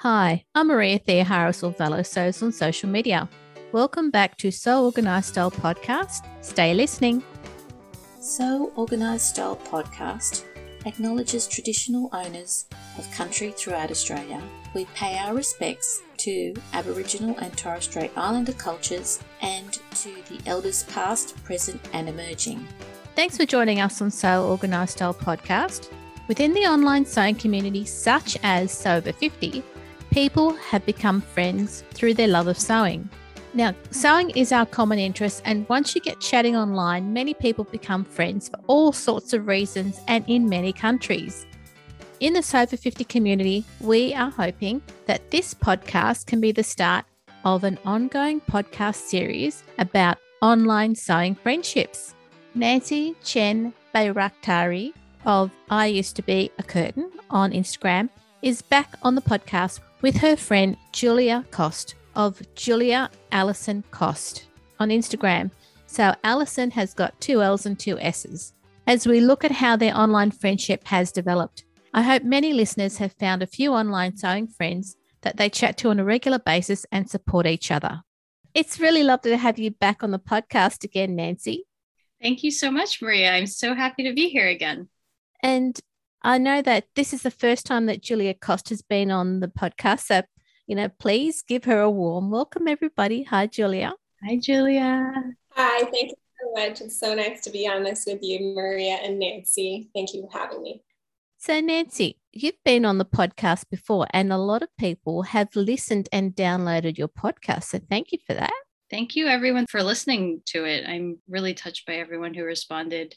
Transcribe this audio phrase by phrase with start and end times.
[0.00, 3.30] Hi, I'm Maria Thea Harris or Velosos on social media.
[3.72, 6.26] Welcome back to So Organised Style Podcast.
[6.44, 7.22] Stay listening.
[8.20, 10.44] So Organised Style Podcast
[10.84, 12.66] acknowledges traditional owners
[12.98, 14.42] of country throughout Australia.
[14.74, 20.82] We pay our respects to Aboriginal and Torres Strait Islander cultures and to the elders
[20.84, 22.68] past, present, and emerging.
[23.14, 25.90] Thanks for joining us on So Organised Style Podcast.
[26.28, 29.62] Within the online sewing community, such as Sew Over 50,
[30.10, 33.08] people have become friends through their love of sewing.
[33.54, 38.04] Now, sewing is our common interest, and once you get chatting online, many people become
[38.04, 41.46] friends for all sorts of reasons and in many countries.
[42.20, 46.62] In the Sew Over 50 community, we are hoping that this podcast can be the
[46.62, 47.04] start
[47.44, 52.14] of an ongoing podcast series about online sewing friendships.
[52.54, 54.92] Nancy Chen Bayraktari
[55.24, 58.08] of I Used to Be a Curtain on Instagram
[58.42, 64.46] is back on the podcast with her friend Julia Cost of Julia Allison Cost
[64.78, 65.50] on Instagram.
[65.86, 68.52] So Allison has got two L's and two S's.
[68.86, 73.12] As we look at how their online friendship has developed, I hope many listeners have
[73.14, 77.08] found a few online sewing friends that they chat to on a regular basis and
[77.08, 78.02] support each other.
[78.54, 81.64] It's really lovely to have you back on the podcast again, Nancy.
[82.22, 83.32] Thank you so much, Maria.
[83.32, 84.88] I'm so happy to be here again.
[85.42, 85.78] And
[86.22, 89.48] I know that this is the first time that Julia Cost has been on the
[89.48, 90.06] podcast.
[90.06, 90.22] So,
[90.66, 93.22] you know, please give her a warm welcome, everybody.
[93.24, 93.92] Hi, Julia.
[94.24, 95.12] Hi, Julia.
[95.52, 96.80] Hi, thank you so much.
[96.80, 99.90] It's so nice to be on this with you, Maria and Nancy.
[99.94, 100.82] Thank you for having me.
[101.38, 106.08] So, Nancy, you've been on the podcast before, and a lot of people have listened
[106.12, 107.64] and downloaded your podcast.
[107.64, 108.52] So, thank you for that.
[108.90, 110.88] Thank you, everyone, for listening to it.
[110.88, 113.14] I'm really touched by everyone who responded.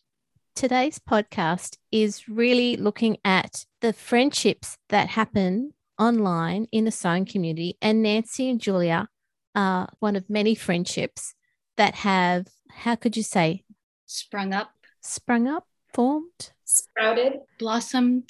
[0.60, 7.78] Today's podcast is really looking at the friendships that happen online in the sewing community.
[7.82, 9.08] And Nancy and Julia
[9.56, 11.34] are one of many friendships
[11.78, 13.64] that have, how could you say,
[14.06, 18.30] sprung up, sprung up, formed, sprouted, blossomed,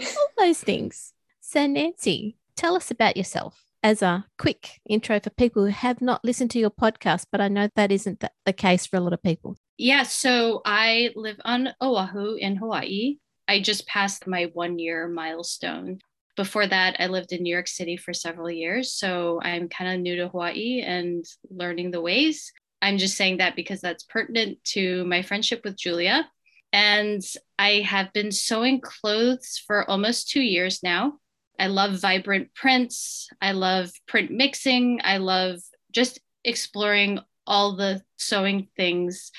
[0.00, 1.12] all those things.
[1.40, 6.24] So, Nancy, tell us about yourself as a quick intro for people who have not
[6.24, 9.22] listened to your podcast, but I know that isn't the case for a lot of
[9.22, 9.56] people.
[9.78, 13.18] Yeah, so I live on Oahu in Hawaii.
[13.46, 16.00] I just passed my one year milestone.
[16.36, 18.92] Before that, I lived in New York City for several years.
[18.92, 22.52] So I'm kind of new to Hawaii and learning the ways.
[22.82, 26.28] I'm just saying that because that's pertinent to my friendship with Julia.
[26.72, 27.22] And
[27.56, 31.14] I have been sewing clothes for almost two years now.
[31.58, 33.28] I love vibrant prints.
[33.40, 35.00] I love print mixing.
[35.04, 35.60] I love
[35.92, 39.32] just exploring all the sewing things,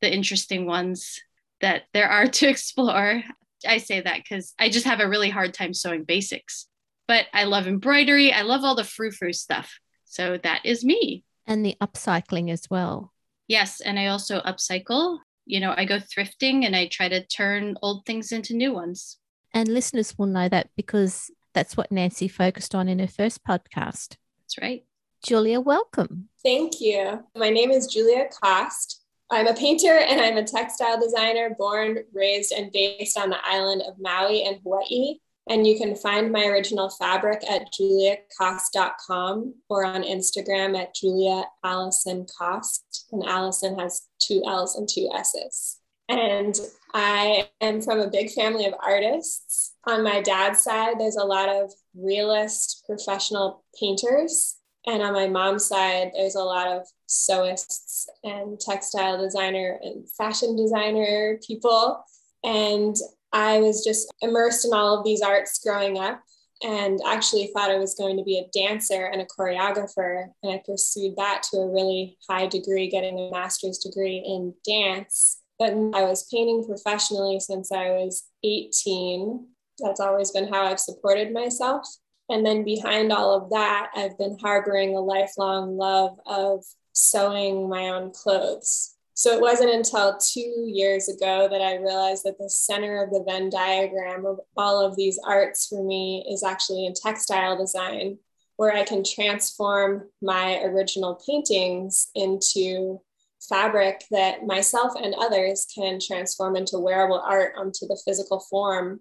[0.00, 1.20] the interesting ones
[1.60, 3.22] that there are to explore.
[3.66, 6.66] I say that because I just have a really hard time sewing basics.
[7.08, 8.32] But I love embroidery.
[8.32, 9.78] I love all the frou frou stuff.
[10.04, 11.24] So that is me.
[11.46, 13.12] And the upcycling as well.
[13.46, 13.80] Yes.
[13.80, 18.04] And I also upcycle you know, I go thrifting and I try to turn old
[18.04, 19.18] things into new ones.
[19.54, 24.16] And listeners will know that because that's what Nancy focused on in her first podcast.
[24.42, 24.84] That's right.
[25.24, 26.28] Julia, welcome.
[26.42, 27.24] Thank you.
[27.34, 28.95] My name is Julia Cost.
[29.30, 33.82] I'm a painter and I'm a textile designer born, raised, and based on the island
[33.86, 35.18] of Maui in Hawaii.
[35.48, 42.26] And you can find my original fabric at juliacost.com or on Instagram at Julia Allison
[42.36, 43.06] Cost.
[43.12, 45.78] And Allison has two L's and two S's.
[46.08, 46.58] And
[46.94, 49.74] I am from a big family of artists.
[49.86, 54.56] On my dad's side, there's a lot of realist professional painters.
[54.86, 60.56] And on my mom's side, there's a lot of sewists and textile designer and fashion
[60.56, 62.04] designer people.
[62.44, 62.96] And
[63.32, 66.22] I was just immersed in all of these arts growing up
[66.62, 70.28] and actually thought I was going to be a dancer and a choreographer.
[70.42, 75.42] And I pursued that to a really high degree, getting a master's degree in dance.
[75.58, 79.46] But I was painting professionally since I was 18.
[79.80, 81.86] That's always been how I've supported myself.
[82.28, 86.64] And then behind all of that, I've been harboring a lifelong love of
[86.96, 88.94] sewing my own clothes.
[89.12, 93.24] So it wasn't until two years ago that I realized that the center of the
[93.26, 98.18] Venn diagram of all of these arts for me is actually in textile design,
[98.56, 103.00] where I can transform my original paintings into
[103.48, 109.00] fabric that myself and others can transform into wearable art onto the physical form.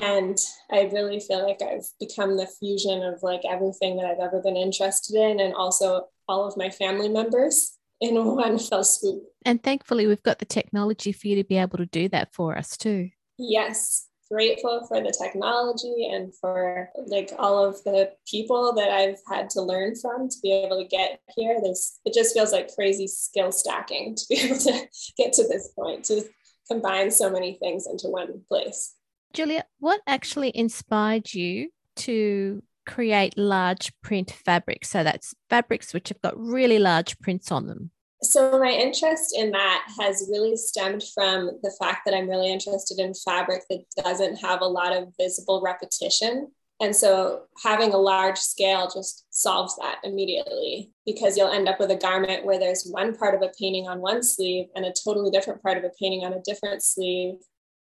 [0.00, 0.38] And
[0.70, 4.56] I really feel like I've become the fusion of like everything that I've ever been
[4.56, 9.24] interested in and also all of my family members in one fell swoop.
[9.44, 12.56] And thankfully, we've got the technology for you to be able to do that for
[12.56, 13.10] us too.
[13.38, 14.06] Yes.
[14.30, 19.60] grateful for the technology and for like all of the people that I've had to
[19.60, 21.58] learn from to be able to get here.
[21.60, 24.86] There's it just feels like crazy skill stacking to be able to
[25.16, 26.22] get to this point to
[26.70, 28.94] combine so many things into one place.
[29.32, 34.90] Julia, what actually inspired you to create large print fabrics?
[34.90, 37.90] So that's fabrics which have got really large prints on them.
[38.22, 42.98] So, my interest in that has really stemmed from the fact that I'm really interested
[42.98, 46.48] in fabric that doesn't have a lot of visible repetition.
[46.82, 51.90] And so, having a large scale just solves that immediately because you'll end up with
[51.90, 55.30] a garment where there's one part of a painting on one sleeve and a totally
[55.30, 57.36] different part of a painting on a different sleeve.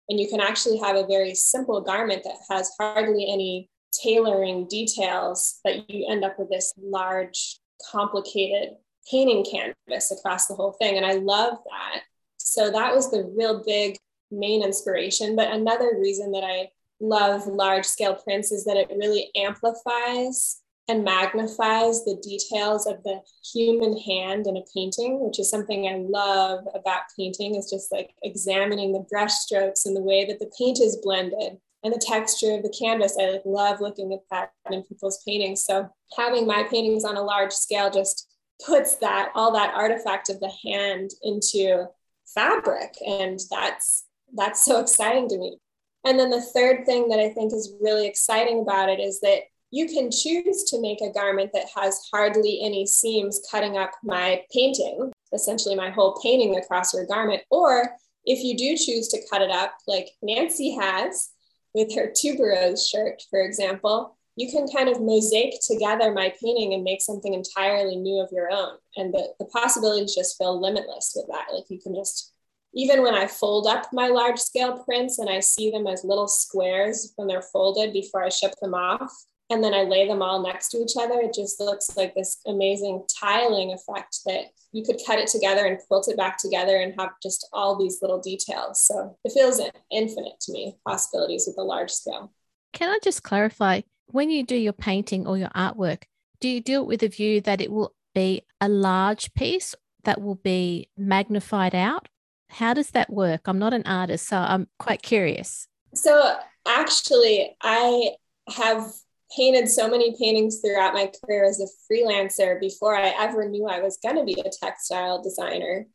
[0.08, 5.60] And you can actually have a very simple garment that has hardly any tailoring details,
[5.64, 7.58] but you end up with this large,
[7.90, 8.76] complicated
[9.10, 10.96] painting canvas across the whole thing.
[10.96, 12.02] And I love that.
[12.36, 13.96] So that was the real big
[14.30, 15.36] main inspiration.
[15.36, 16.68] But another reason that I
[17.00, 23.20] love large scale prints is that it really amplifies and magnifies the details of the
[23.52, 28.10] human hand in a painting, which is something I love about painting, is just like
[28.22, 32.54] examining the brush strokes and the way that the paint is blended and the texture
[32.54, 33.16] of the canvas.
[33.20, 35.64] I like love looking at that in people's paintings.
[35.64, 38.28] So having my paintings on a large scale just
[38.64, 41.86] puts that all that artifact of the hand into
[42.34, 45.58] fabric and that's that's so exciting to me
[46.04, 49.40] and then the third thing that i think is really exciting about it is that
[49.70, 54.40] you can choose to make a garment that has hardly any seams cutting up my
[54.52, 57.90] painting essentially my whole painting across your garment or
[58.24, 61.31] if you do choose to cut it up like nancy has
[61.74, 66.82] with her tuberose shirt for example you can kind of mosaic together my painting and
[66.82, 68.76] make something entirely new of your own.
[68.96, 71.54] And the, the possibilities just feel limitless with that.
[71.54, 72.32] Like you can just,
[72.74, 76.28] even when I fold up my large scale prints and I see them as little
[76.28, 79.12] squares when they're folded before I ship them off,
[79.52, 82.40] and then I lay them all next to each other, it just looks like this
[82.46, 86.94] amazing tiling effect that you could cut it together and quilt it back together and
[86.98, 88.82] have just all these little details.
[88.82, 89.60] So it feels
[89.90, 92.32] infinite to me, possibilities with a large scale.
[92.72, 93.82] Can I just clarify?
[94.12, 96.04] when you do your painting or your artwork,
[96.40, 100.20] do you do it with a view that it will be a large piece that
[100.20, 102.08] will be magnified out?
[102.50, 103.42] How does that work?
[103.46, 105.66] I'm not an artist, so I'm quite curious.
[105.94, 108.10] So, actually, I
[108.54, 108.92] have
[109.36, 113.80] painted so many paintings throughout my career as a freelancer before I ever knew I
[113.80, 115.86] was going to be a textile designer.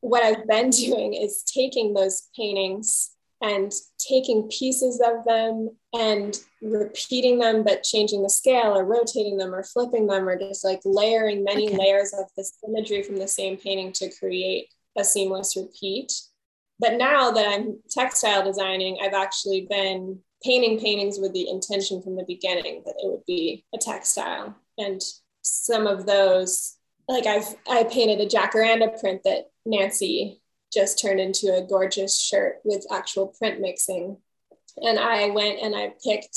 [0.00, 3.10] What I've been doing is taking those paintings
[3.42, 9.54] and taking pieces of them and repeating them, but changing the scale or rotating them
[9.54, 11.76] or flipping them or just like layering many okay.
[11.76, 16.12] layers of this imagery from the same painting to create a seamless repeat.
[16.78, 22.16] But now that I'm textile designing, I've actually been painting paintings with the intention from
[22.16, 24.54] the beginning that it would be a textile.
[24.78, 25.00] And
[25.42, 26.76] some of those,
[27.08, 30.42] like I've I painted a jacaranda print that Nancy
[30.72, 34.18] just turned into a gorgeous shirt with actual print mixing.
[34.78, 36.36] And I went and I picked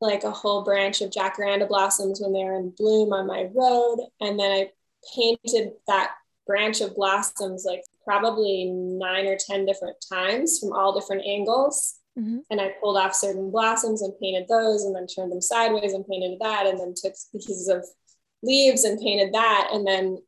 [0.00, 3.98] like a whole branch of jacaranda blossoms when they were in bloom on my road.
[4.20, 4.70] And then I
[5.16, 6.12] painted that
[6.46, 11.96] branch of blossoms like probably nine or 10 different times from all different angles.
[12.18, 12.38] Mm-hmm.
[12.50, 16.08] And I pulled off certain blossoms and painted those and then turned them sideways and
[16.08, 17.84] painted that and then took pieces of
[18.42, 19.68] leaves and painted that.
[19.72, 20.22] And then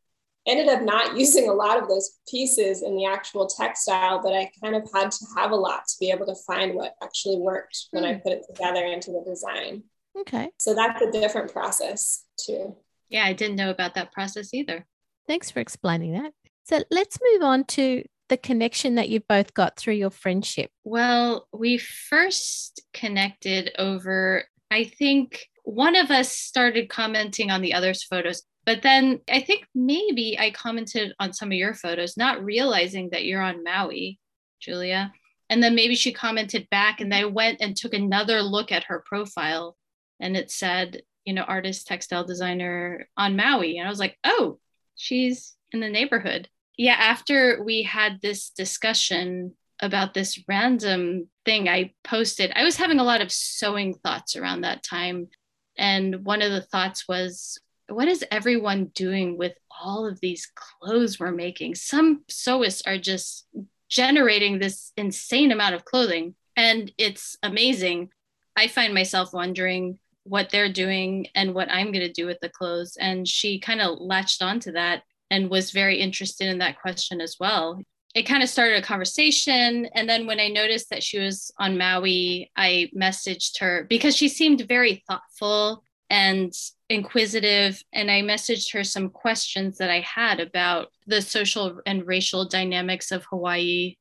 [0.46, 4.50] ended up not using a lot of those pieces in the actual textile, but I
[4.62, 7.86] kind of had to have a lot to be able to find what actually worked
[7.92, 8.10] when mm.
[8.10, 8.20] I hmm.
[8.20, 9.84] put it together into the design.
[10.20, 10.50] Okay.
[10.58, 12.76] So that's a different process too.
[13.08, 14.86] Yeah, I didn't know about that process either.
[15.26, 16.32] Thanks for explaining that.
[16.70, 20.70] So let's move on to the connection that you both got through your friendship.
[20.84, 28.04] Well, we first connected over, I think one of us started commenting on the other's
[28.04, 28.44] photos.
[28.64, 33.24] But then I think maybe I commented on some of your photos, not realizing that
[33.24, 34.20] you're on Maui,
[34.60, 35.12] Julia.
[35.48, 39.02] And then maybe she commented back, and I went and took another look at her
[39.04, 39.76] profile,
[40.20, 43.78] and it said, you know, artist, textile designer on Maui.
[43.78, 44.60] And I was like, oh,
[44.94, 46.48] she's in the neighborhood.
[46.80, 52.98] Yeah, after we had this discussion about this random thing I posted, I was having
[52.98, 55.28] a lot of sewing thoughts around that time.
[55.76, 57.60] And one of the thoughts was,
[57.90, 61.74] what is everyone doing with all of these clothes we're making?
[61.74, 63.46] Some sewists are just
[63.90, 68.08] generating this insane amount of clothing, and it's amazing.
[68.56, 72.48] I find myself wondering what they're doing and what I'm going to do with the
[72.48, 72.96] clothes.
[72.98, 77.36] And she kind of latched onto that and was very interested in that question as
[77.40, 77.80] well.
[78.14, 79.86] it kind of started a conversation.
[79.94, 84.28] And then when I noticed that she was on Maui, I messaged her because she
[84.28, 86.52] seemed very thoughtful and
[86.88, 87.80] inquisitive.
[87.92, 93.12] And I messaged her some questions that I had about the social and racial dynamics
[93.12, 93.94] of Hawaii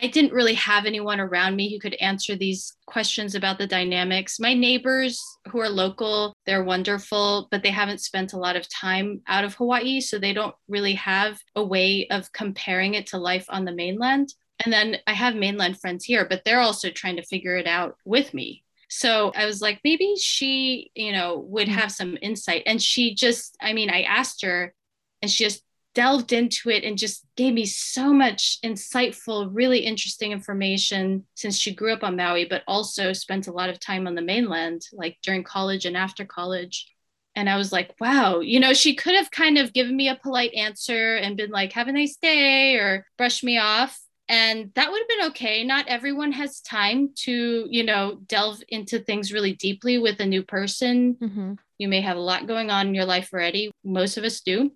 [0.00, 4.40] I didn't really have anyone around me who could answer these questions about the dynamics.
[4.40, 9.20] My neighbors who are local, they're wonderful, but they haven't spent a lot of time
[9.26, 10.00] out of Hawaii.
[10.00, 14.32] So they don't really have a way of comparing it to life on the mainland.
[14.64, 17.96] And then I have mainland friends here, but they're also trying to figure it out
[18.06, 18.64] with me.
[18.88, 21.74] So I was like, maybe she, you know, would mm.
[21.74, 22.62] have some insight.
[22.66, 24.74] And she just, I mean, I asked her
[25.20, 25.62] and she just
[25.94, 31.74] delved into it and just gave me so much insightful, really interesting information since she
[31.74, 35.18] grew up on Maui, but also spent a lot of time on the mainland, like
[35.22, 36.88] during college and after college.
[37.34, 40.16] And I was like, wow, you know, she could have kind of given me a
[40.16, 43.98] polite answer and been like, have a nice day or brush me off.
[44.28, 45.64] And that would have been okay.
[45.64, 50.42] Not everyone has time to, you know, delve into things really deeply with a new
[50.42, 51.16] person.
[51.16, 51.54] Mm-hmm.
[51.78, 53.70] You may have a lot going on in your life already.
[53.84, 54.70] Most of us do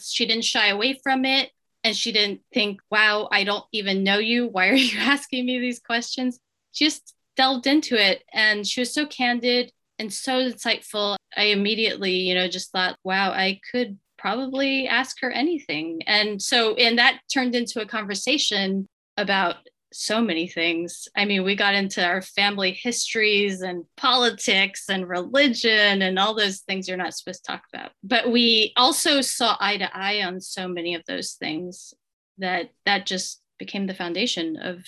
[0.00, 1.50] she didn't shy away from it.
[1.84, 4.46] And she didn't think, wow, I don't even know you.
[4.46, 6.38] Why are you asking me these questions?
[6.72, 8.22] She just delved into it.
[8.32, 11.16] And she was so candid and so insightful.
[11.36, 16.02] I immediately, you know, just thought, wow, I could probably ask her anything.
[16.06, 19.56] And so, and that turned into a conversation about
[19.92, 21.08] so many things.
[21.16, 26.60] I mean, we got into our family histories and politics and religion and all those
[26.60, 27.90] things you're not supposed to talk about.
[28.02, 31.94] But we also saw eye to eye on so many of those things
[32.38, 34.84] that that just became the foundation of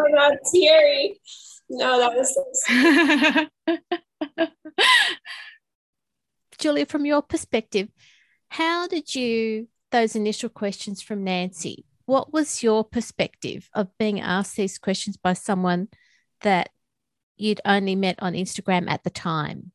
[0.09, 1.21] not teary.
[1.69, 2.45] No, that was so
[6.64, 7.90] Julia, from your perspective,
[8.49, 14.56] how did you, those initial questions from Nancy, what was your perspective of being asked
[14.56, 15.88] these questions by someone
[16.40, 16.71] that
[17.37, 19.73] you'd only met on Instagram at the time?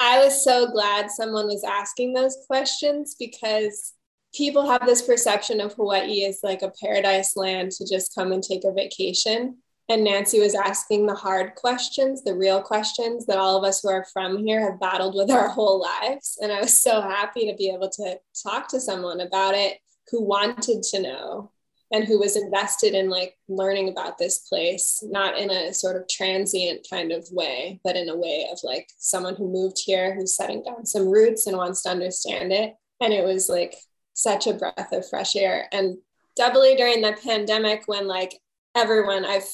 [0.00, 3.92] I was so glad someone was asking those questions because
[4.34, 8.42] people have this perception of Hawaii as like a paradise land to just come and
[8.42, 9.58] take a vacation.
[9.88, 13.88] And Nancy was asking the hard questions, the real questions that all of us who
[13.88, 16.38] are from here have battled with our whole lives.
[16.42, 19.78] And I was so happy to be able to talk to someone about it
[20.10, 21.52] who wanted to know
[21.92, 26.08] and who was invested in like learning about this place, not in a sort of
[26.08, 30.36] transient kind of way, but in a way of like someone who moved here, who's
[30.36, 32.74] setting down some roots and wants to understand it.
[33.00, 33.76] And it was like
[34.14, 35.68] such a breath of fresh air.
[35.70, 35.98] And
[36.34, 38.40] doubly during the pandemic when like
[38.74, 39.48] everyone I've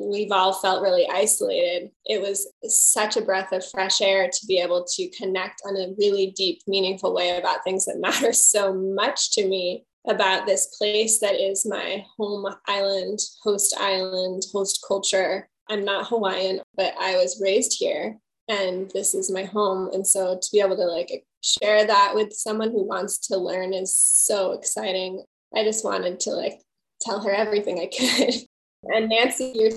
[0.00, 1.90] we've all felt really isolated.
[2.06, 5.94] It was such a breath of fresh air to be able to connect on a
[5.98, 11.18] really deep, meaningful way about things that matter so much to me about this place
[11.20, 15.48] that is my home island, host island, host culture.
[15.68, 18.18] I'm not Hawaiian, but I was raised here
[18.50, 19.90] and this is my home.
[19.92, 23.72] And so to be able to like share that with someone who wants to learn
[23.72, 25.22] is so exciting.
[25.54, 26.60] I just wanted to like
[27.00, 28.34] tell her everything I could.
[28.84, 29.72] And Nancy, you're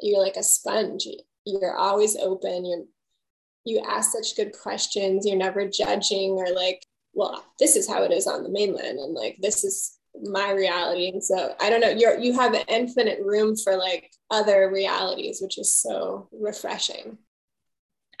[0.00, 1.06] you're like a sponge.
[1.44, 2.64] You're always open.
[2.64, 2.84] You're
[3.64, 5.26] you ask such good questions.
[5.26, 9.14] You're never judging or like, well, this is how it is on the mainland, and
[9.14, 11.08] like this is my reality.
[11.08, 11.90] And so I don't know.
[11.90, 17.18] You're you have infinite room for like other realities, which is so refreshing.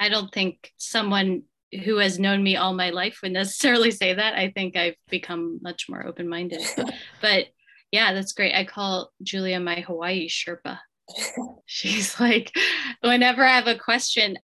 [0.00, 1.42] I don't think someone
[1.84, 4.34] who has known me all my life would necessarily say that.
[4.34, 6.62] I think I've become much more open minded.
[7.20, 7.46] but
[7.90, 8.54] yeah, that's great.
[8.54, 10.78] I call Julia my Hawaii Sherpa.
[11.66, 12.54] She's like,
[13.00, 14.36] whenever I have a question,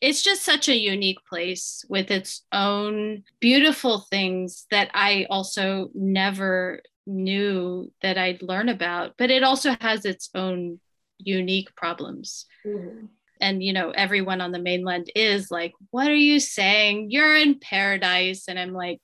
[0.00, 6.82] it's just such a unique place with its own beautiful things that I also never
[7.06, 10.78] knew that I'd learn about, but it also has its own
[11.18, 12.46] unique problems.
[12.66, 13.06] Mm-hmm.
[13.40, 17.10] And, you know, everyone on the mainland is like, What are you saying?
[17.10, 18.48] You're in paradise.
[18.48, 19.00] And I'm like,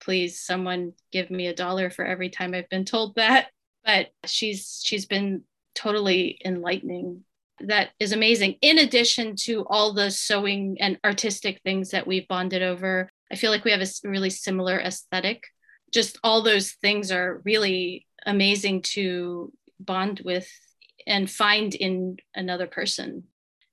[0.00, 3.48] please someone give me a dollar for every time I've been told that.
[3.84, 5.42] But she's she's been
[5.74, 7.24] totally enlightening.
[7.60, 8.56] That is amazing.
[8.62, 13.50] In addition to all the sewing and artistic things that we've bonded over, I feel
[13.50, 15.44] like we have a really similar aesthetic.
[15.92, 20.48] Just all those things are really amazing to bond with
[21.06, 23.24] and find in another person.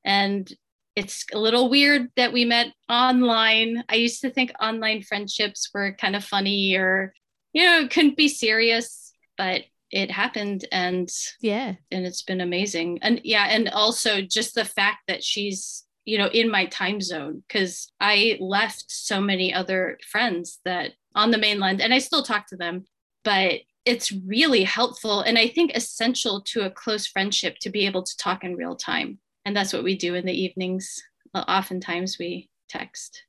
[0.04, 0.52] And
[0.98, 3.84] it's a little weird that we met online.
[3.88, 7.13] I used to think online friendships were kind of funny or,
[7.54, 9.62] you know, couldn't be serious, but
[9.92, 11.08] it happened and
[11.39, 12.98] yeah, and it's been amazing.
[13.04, 17.44] And yeah, and also just the fact that she's, you know, in my time zone
[17.48, 22.48] because I left so many other friends that on the mainland and I still talk
[22.48, 22.86] to them,
[23.24, 28.01] but it's really helpful and I think essential to a close friendship to be able
[28.01, 29.20] to talk in real time.
[29.48, 31.01] And that's what we do in the evenings.
[31.34, 33.24] Uh, oftentimes we text.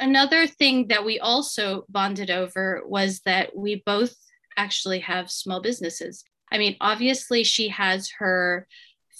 [0.00, 4.14] Another thing that we also bonded over was that we both
[4.56, 6.24] actually have small businesses.
[6.50, 8.66] I mean, obviously, she has her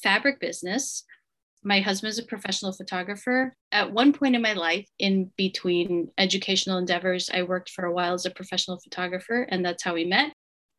[0.02, 1.04] fabric business.
[1.62, 3.54] My husband is a professional photographer.
[3.71, 8.14] At one point in my life, in between educational endeavors, I worked for a while
[8.14, 10.33] as a professional photographer, and that's how we met.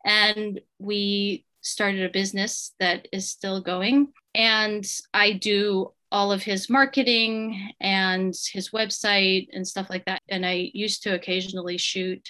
[0.04, 4.14] And we started a business that is still going.
[4.34, 10.22] And I do all of his marketing and his website and stuff like that.
[10.30, 12.30] And I used to occasionally shoot,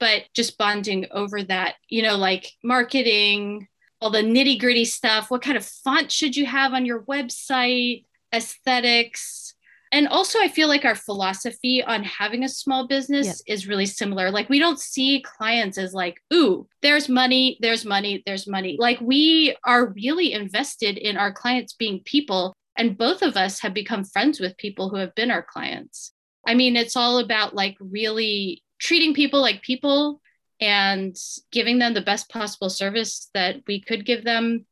[0.00, 3.68] but just bonding over that, you know, like marketing,
[4.00, 5.30] all the nitty gritty stuff.
[5.30, 8.06] What kind of font should you have on your website?
[8.34, 9.51] Aesthetics.
[9.92, 13.36] And also, I feel like our philosophy on having a small business yep.
[13.46, 14.30] is really similar.
[14.30, 18.76] Like, we don't see clients as like, ooh, there's money, there's money, there's money.
[18.80, 23.74] Like, we are really invested in our clients being people and both of us have
[23.74, 26.12] become friends with people who have been our clients.
[26.46, 30.20] I mean, it's all about like really treating people like people
[30.60, 31.16] and
[31.50, 34.66] giving them the best possible service that we could give them,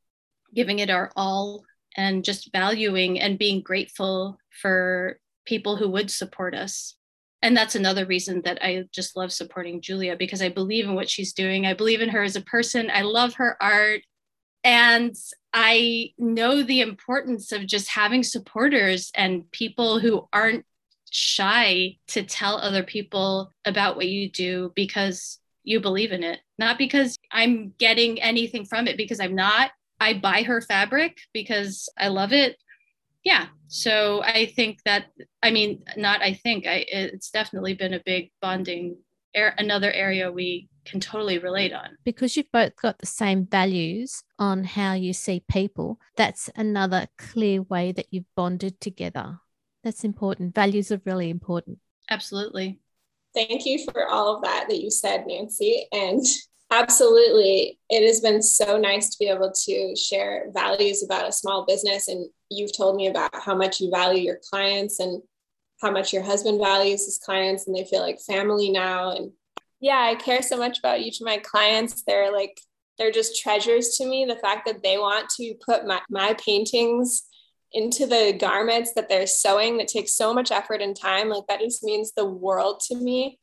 [0.54, 1.64] giving it our all,
[2.00, 6.94] and just valuing and being grateful for people who would support us.
[7.42, 11.10] And that's another reason that I just love supporting Julia because I believe in what
[11.10, 11.66] she's doing.
[11.66, 12.90] I believe in her as a person.
[12.90, 14.00] I love her art.
[14.64, 15.14] And
[15.52, 20.64] I know the importance of just having supporters and people who aren't
[21.10, 26.78] shy to tell other people about what you do because you believe in it, not
[26.78, 29.70] because I'm getting anything from it, because I'm not.
[30.00, 32.56] I buy her fabric because I love it.
[33.22, 33.46] Yeah.
[33.68, 35.06] So I think that,
[35.42, 38.96] I mean, not I think, I, it's definitely been a big bonding,
[39.34, 41.90] another area we can totally relate on.
[42.02, 47.62] Because you've both got the same values on how you see people, that's another clear
[47.62, 49.38] way that you've bonded together.
[49.84, 50.54] That's important.
[50.54, 51.78] Values are really important.
[52.10, 52.80] Absolutely.
[53.34, 55.86] Thank you for all of that that you said, Nancy.
[55.92, 56.24] And
[56.70, 61.66] absolutely, it has been so nice to be able to share values about a small
[61.66, 62.08] business.
[62.08, 65.22] And you've told me about how much you value your clients and
[65.80, 69.12] how much your husband values his clients, and they feel like family now.
[69.12, 69.32] And
[69.80, 72.02] yeah, I care so much about each of my clients.
[72.06, 72.60] They're like,
[72.98, 74.26] they're just treasures to me.
[74.26, 77.22] The fact that they want to put my, my paintings
[77.72, 81.60] into the garments that they're sewing that takes so much effort and time, like that
[81.60, 83.38] just means the world to me.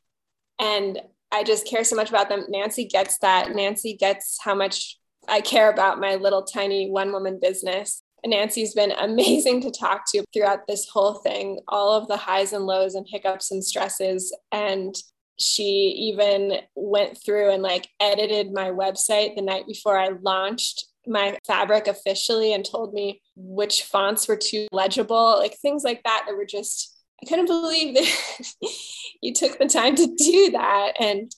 [0.60, 1.00] And
[1.32, 2.44] I just care so much about them.
[2.48, 3.54] Nancy gets that.
[3.54, 8.02] Nancy gets how much I care about my little tiny one woman business.
[8.24, 12.66] Nancy's been amazing to talk to throughout this whole thing, all of the highs and
[12.66, 14.34] lows and hiccups and stresses.
[14.52, 14.94] And
[15.38, 21.38] she even went through and like edited my website the night before I launched my
[21.46, 26.36] fabric officially and told me which fonts were too legible, like things like that that
[26.36, 28.52] were just I couldn't believe that
[29.22, 31.34] you took the time to do that and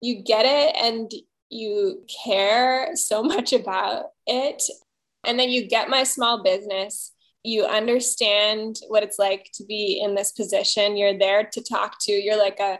[0.00, 1.10] you get it and
[1.48, 4.62] you care so much about it.
[5.24, 7.12] And then you get my small business.
[7.44, 10.96] You understand what it's like to be in this position.
[10.96, 12.12] You're there to talk to.
[12.12, 12.78] You're like a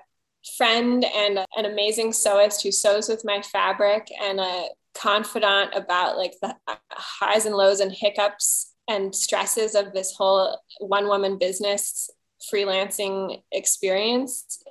[0.56, 6.34] friend and an amazing sewist who sews with my fabric and a confidant about like
[6.42, 6.54] the
[6.90, 12.10] highs and lows and hiccups and stresses of this whole one woman business
[12.52, 14.62] freelancing experience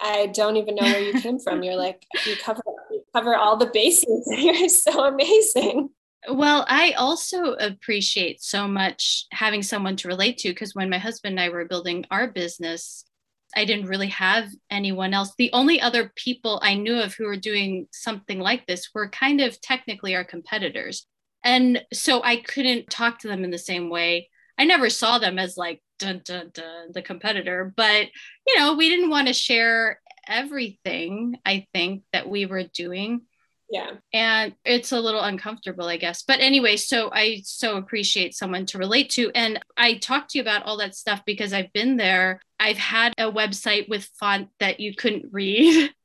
[0.00, 3.56] i don't even know where you came from you're like you cover you cover all
[3.56, 5.88] the bases you're so amazing
[6.28, 11.32] well, I also appreciate so much having someone to relate to because when my husband
[11.32, 13.04] and I were building our business,
[13.54, 15.34] I didn't really have anyone else.
[15.36, 19.40] The only other people I knew of who were doing something like this were kind
[19.40, 21.06] of technically our competitors.
[21.44, 24.30] And so I couldn't talk to them in the same way.
[24.58, 28.06] I never saw them as like dun, dun, dun, the competitor, but
[28.46, 33.22] you know, we didn't want to share everything I think that we were doing.
[33.70, 33.92] Yeah.
[34.12, 36.22] And it's a little uncomfortable i guess.
[36.22, 39.30] But anyway so i so appreciate someone to relate to.
[39.34, 42.40] And i talked to you about all that stuff because i've been there.
[42.60, 45.90] I've had a website with font that you couldn't read.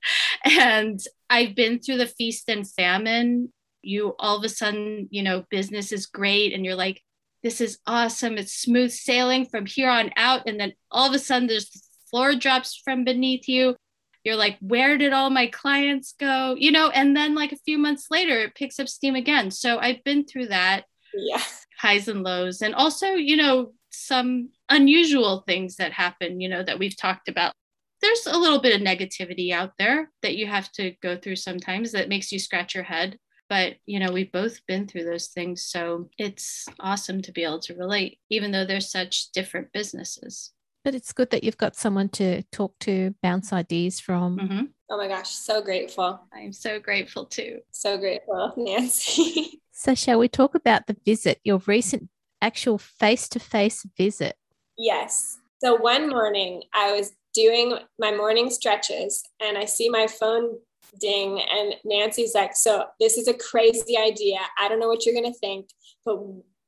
[0.46, 1.00] And
[1.30, 3.52] i've been through the feast and famine.
[3.82, 7.02] You all of a sudden you know business is great and you're like
[7.44, 8.38] this is awesome.
[8.38, 10.48] It's smooth sailing from here on out.
[10.48, 11.70] And then all of a sudden there's
[12.10, 13.76] floor drops from beneath you.
[14.24, 16.56] You're like where did all my clients go?
[16.58, 19.52] You know and then like a few months later it picks up steam again.
[19.52, 20.86] So i've been through that.
[21.14, 21.42] Yeah.
[21.80, 22.62] Highs and lows.
[22.62, 27.54] And also you know some unusual things that happen, you know, that we've talked about.
[28.02, 31.92] There's a little bit of negativity out there that you have to go through sometimes
[31.92, 33.18] that makes you scratch your head.
[33.50, 35.64] But, you know, we've both been through those things.
[35.64, 40.52] So it's awesome to be able to relate, even though they're such different businesses.
[40.84, 44.38] But it's good that you've got someone to talk to, bounce ideas from.
[44.38, 44.64] Mm-hmm.
[44.92, 46.22] Oh my gosh, so grateful.
[46.34, 47.60] I'm so grateful too.
[47.72, 49.62] So grateful, Nancy.
[49.72, 52.10] so, shall we talk about the visit, your recent
[52.42, 54.36] actual face to face visit?
[54.78, 55.38] Yes.
[55.62, 60.58] So, one morning I was doing my morning stretches and I see my phone
[61.00, 64.40] ding, and Nancy's like, So, this is a crazy idea.
[64.60, 65.70] I don't know what you're going to think,
[66.06, 66.20] but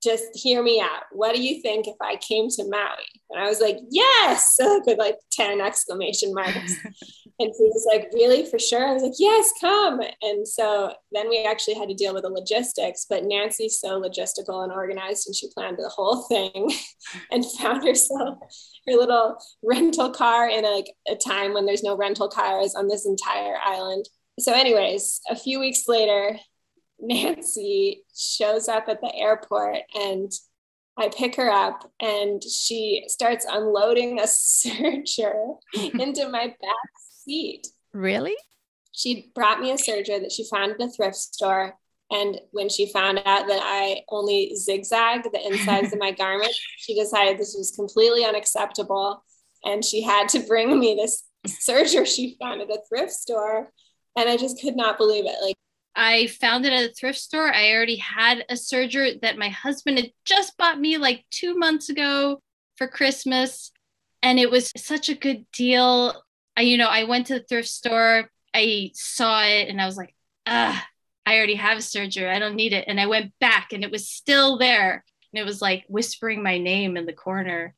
[0.04, 1.04] just hear me out.
[1.12, 3.06] What do you think if I came to Maui?
[3.30, 6.76] And I was like, yes, with like 10 exclamation marks.
[7.42, 8.86] and he was like, really, for sure?
[8.86, 10.00] I was like, yes, come.
[10.22, 14.64] And so then we actually had to deal with the logistics, but Nancy's so logistical
[14.64, 16.72] and organized, and she planned the whole thing
[17.32, 18.38] and found herself
[18.88, 23.06] her little rental car in a, a time when there's no rental cars on this
[23.06, 24.08] entire island.
[24.40, 26.38] So, anyways, a few weeks later,
[27.00, 30.32] Nancy shows up at the airport and
[30.98, 36.90] I pick her up and she starts unloading a serger into my back
[37.94, 38.36] Really?
[38.92, 41.76] She brought me a serger that she found at a thrift store.
[42.12, 46.94] And when she found out that I only zigzag the insides of my garment, she
[46.94, 49.24] decided this was completely unacceptable.
[49.64, 53.72] And she had to bring me this serger she found at a thrift store.
[54.18, 55.36] And I just could not believe it.
[55.42, 55.56] Like,
[55.96, 57.48] I found it at a thrift store.
[57.48, 61.90] I already had a serger that my husband had just bought me like two months
[61.90, 62.42] ago
[62.76, 63.72] for Christmas.
[64.22, 66.22] And it was such a good deal.
[66.58, 69.98] I, you know, I went to the thrift store, I saw it, and I was
[69.98, 70.14] like,
[70.46, 70.86] ah,
[71.26, 72.30] I already have a serger.
[72.30, 72.86] I don't need it.
[72.88, 75.04] And I went back and it was still there.
[75.34, 77.76] And it was like whispering my name in the corner.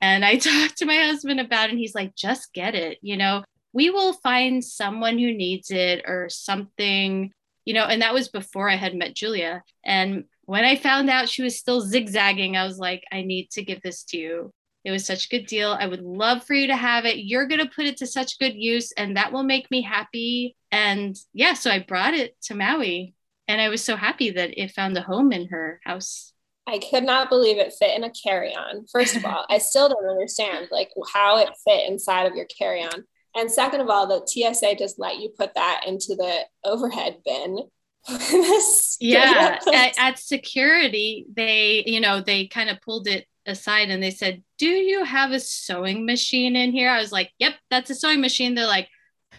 [0.00, 2.98] And I talked to my husband about it, and he's like, just get it.
[3.02, 7.32] You know, we will find someone who needs it or something
[7.64, 9.62] you know, and that was before I had met Julia.
[9.84, 13.64] And when I found out she was still zigzagging, I was like, I need to
[13.64, 14.52] give this to you.
[14.84, 15.76] It was such a good deal.
[15.78, 17.24] I would love for you to have it.
[17.24, 20.56] You're going to put it to such good use, and that will make me happy.
[20.70, 23.14] And yeah, so I brought it to Maui,
[23.48, 26.34] and I was so happy that it found a home in her house.
[26.66, 28.86] I could not believe it fit in a carry on.
[28.90, 32.82] First of all, I still don't understand like how it fit inside of your carry
[32.82, 33.04] on.
[33.36, 37.58] And second of all, the TSA just let you put that into the overhead bin.
[39.00, 44.10] yeah, at, at security, they, you know, they kind of pulled it aside and they
[44.10, 46.90] said, Do you have a sewing machine in here?
[46.90, 48.54] I was like, Yep, that's a sewing machine.
[48.54, 48.88] They're like,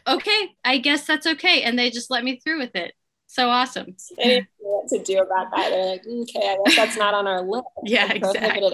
[0.08, 1.64] Okay, I guess that's okay.
[1.64, 2.94] And they just let me through with it.
[3.28, 3.96] So awesome.
[4.18, 5.70] They didn't know what to do about that.
[5.70, 7.68] They're like, Okay, I guess that's not on our list.
[7.84, 8.72] yeah, exactly.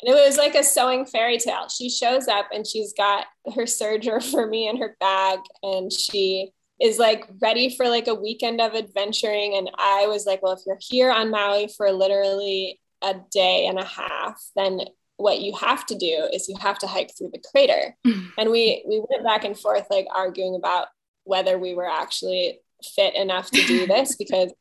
[0.00, 1.68] And it was like a sewing fairy tale.
[1.68, 6.52] She shows up and she's got her serger for me in her bag and she
[6.80, 9.56] is like ready for like a weekend of adventuring.
[9.56, 13.78] And I was like, well, if you're here on Maui for literally a day and
[13.78, 14.80] a half, then
[15.16, 17.96] what you have to do is you have to hike through the crater.
[18.06, 18.28] Mm-hmm.
[18.38, 20.88] and we we went back and forth like arguing about
[21.24, 22.60] whether we were actually
[22.94, 24.52] fit enough to do this because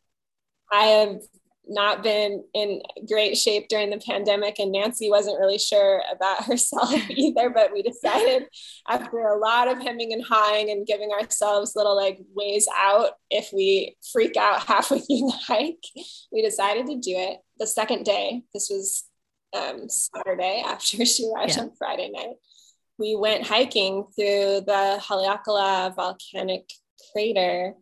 [0.71, 1.19] I have
[1.69, 6.93] not been in great shape during the pandemic and Nancy wasn't really sure about herself
[7.09, 8.47] either but we decided
[8.87, 13.49] after a lot of hemming and hawing and giving ourselves little like ways out if
[13.53, 15.83] we freak out halfway through the hike
[16.31, 19.03] we decided to do it the second day this was
[19.55, 21.63] um, Saturday after she arrived yeah.
[21.63, 22.35] on Friday night
[22.97, 26.69] we went hiking through the Haleakala volcanic
[27.13, 27.73] crater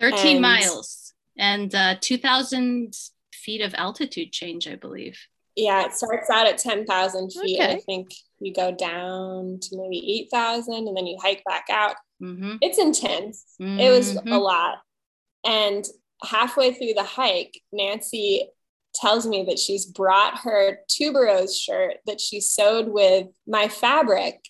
[0.00, 2.94] 13 and miles and uh, 2000
[3.32, 5.18] feet of altitude change, I believe.
[5.56, 7.60] Yeah, it starts out at 10,000 feet.
[7.60, 7.72] Okay.
[7.72, 8.10] I think
[8.40, 11.96] you go down to maybe 8,000 and then you hike back out.
[12.22, 12.56] Mm-hmm.
[12.60, 13.44] It's intense.
[13.60, 13.80] Mm-hmm.
[13.80, 14.32] It was a mm-hmm.
[14.34, 14.78] lot.
[15.44, 15.84] And
[16.22, 18.48] halfway through the hike, Nancy
[18.94, 24.40] tells me that she's brought her tuberose shirt that she sewed with my fabric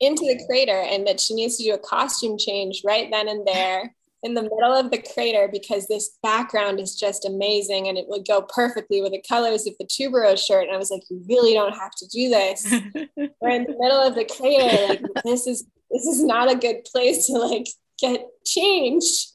[0.00, 3.46] into the crater and that she needs to do a costume change right then and
[3.46, 8.06] there in the middle of the crater because this background is just amazing and it
[8.08, 10.64] would go perfectly with the colors of the tuberose shirt.
[10.64, 12.64] And I was like, you really don't have to do this.
[13.40, 14.86] We're in the middle of the crater.
[14.86, 17.66] Like this is this is not a good place to like
[17.98, 19.32] get changed.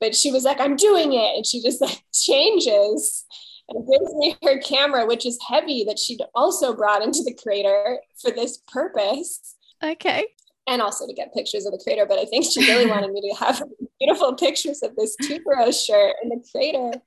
[0.00, 1.36] But she was like, I'm doing it.
[1.36, 3.24] And she just like changes
[3.68, 7.98] and gives me her camera, which is heavy that she'd also brought into the crater
[8.20, 9.56] for this purpose.
[9.82, 10.26] Okay
[10.66, 12.06] and also to get pictures of the crater.
[12.06, 13.62] But I think she really wanted me to have
[14.00, 17.00] beautiful pictures of this tuberose shirt in the crater.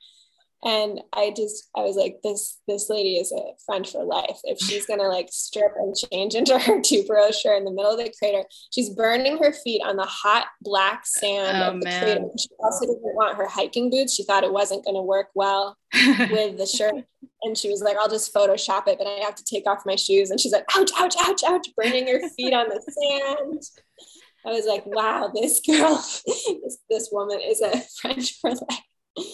[0.63, 4.39] And I just, I was like, this, this lady is a friend for life.
[4.43, 7.97] If she's gonna like strip and change into her tuberose shirt in the middle of
[7.97, 12.03] the crater, she's burning her feet on the hot black sand oh, of the man.
[12.03, 12.25] crater.
[12.39, 14.15] She also didn't want her hiking boots.
[14.15, 17.05] She thought it wasn't gonna work well with the shirt.
[17.43, 19.95] And she was like, I'll just Photoshop it, but I have to take off my
[19.95, 20.31] shoes.
[20.31, 23.61] And she's like, ouch, ouch, ouch, ouch, burning her feet on the sand.
[24.43, 29.27] I was like, wow, this girl, this, this woman is a friend for life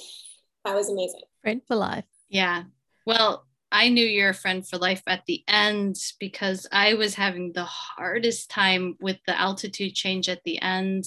[0.65, 1.21] that was amazing.
[1.41, 2.05] Friend for life.
[2.29, 2.63] Yeah.
[3.05, 7.53] Well, I knew you're a friend for life at the end because I was having
[7.53, 11.05] the hardest time with the altitude change at the end,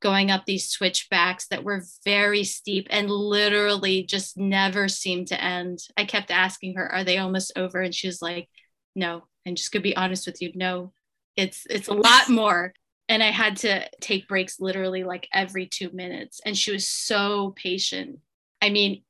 [0.00, 5.78] going up these switchbacks that were very steep and literally just never seemed to end.
[5.96, 8.48] I kept asking her, "Are they almost over?" And she was like,
[8.96, 10.92] "No." And just to be honest with you, no.
[11.36, 12.74] It's it's a lot more.
[13.08, 17.54] And I had to take breaks literally like every 2 minutes and she was so
[17.56, 18.18] patient
[18.60, 19.02] I mean,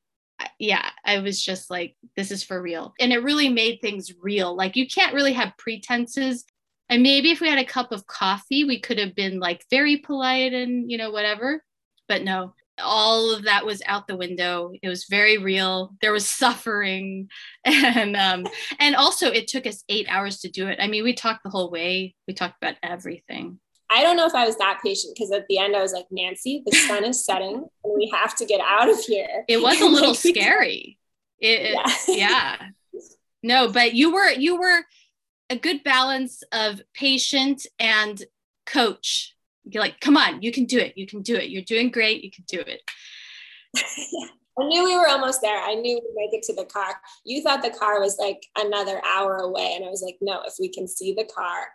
[0.58, 2.94] yeah, I was just like, this is for real.
[3.00, 4.54] And it really made things real.
[4.54, 6.44] Like, you can't really have pretenses.
[6.88, 9.98] And maybe if we had a cup of coffee, we could have been like very
[9.98, 11.62] polite and, you know, whatever.
[12.08, 14.72] But no, all of that was out the window.
[14.82, 15.94] It was very real.
[16.00, 17.28] There was suffering.
[17.66, 18.46] And um,
[18.78, 20.78] and also it took us eight hours to do it.
[20.80, 22.14] I mean, we talked the whole way.
[22.26, 23.60] We talked about everything.
[23.90, 26.06] I don't know if I was that patient because at the end I was like,
[26.10, 29.44] Nancy, the sun is setting and we have to get out of here.
[29.48, 30.98] It was a little scary.
[31.40, 31.96] It, yeah.
[32.06, 32.56] yeah.
[33.42, 34.82] No, but you were you were
[35.48, 38.22] a good balance of patient and
[38.66, 39.34] coach.
[39.64, 40.96] You're like, come on, you can do it.
[40.96, 41.50] You can do it.
[41.50, 42.22] You're doing great.
[42.22, 42.82] You can do it.
[44.58, 45.58] I knew we were almost there.
[45.58, 47.00] I knew we'd make it to the car.
[47.24, 49.72] You thought the car was like another hour away.
[49.74, 51.68] And I was like, no, if we can see the car,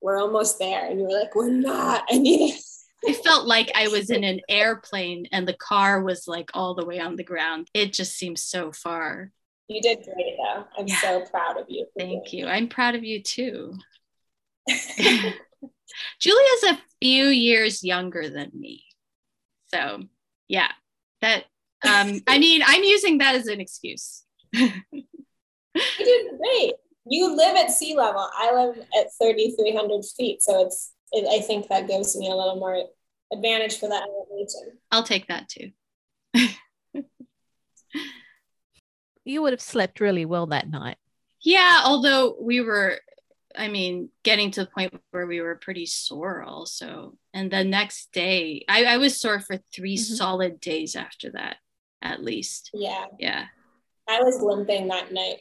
[0.00, 0.86] we're almost there.
[0.86, 2.04] And you were like, we're not.
[2.10, 2.60] I need it.
[3.06, 6.84] I felt like I was in an airplane and the car was like all the
[6.84, 7.68] way on the ground.
[7.72, 9.30] It just seems so far.
[9.68, 10.64] You did great though.
[10.78, 11.00] I'm yeah.
[11.00, 11.86] so proud of you.
[11.96, 12.46] Thank you.
[12.46, 13.74] I'm proud of you too.
[16.20, 18.84] Julia's a few years younger than me.
[19.72, 20.02] So
[20.48, 20.70] yeah,
[21.20, 21.44] that
[21.86, 24.24] um I mean I'm using that as an excuse.
[24.52, 24.72] you
[25.98, 26.74] did great
[27.08, 28.28] you live at sea level.
[28.36, 30.42] I live at 3,300 feet.
[30.42, 32.84] So it's, it, I think that gives me a little more
[33.32, 34.78] advantage for that elevation.
[34.90, 35.70] I'll take that too.
[39.24, 40.96] you would have slept really well that night.
[41.42, 42.98] Yeah, although we were,
[43.54, 47.16] I mean, getting to the point where we were pretty sore also.
[47.32, 50.14] And the next day, I, I was sore for 3 mm-hmm.
[50.14, 51.56] solid days after that,
[52.02, 52.70] at least.
[52.74, 53.04] Yeah.
[53.18, 53.46] Yeah.
[54.08, 55.40] I was limping that night